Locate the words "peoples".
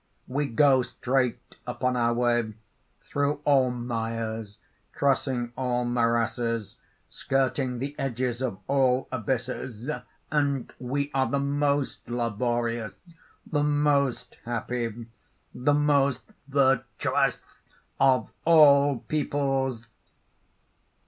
19.01-19.85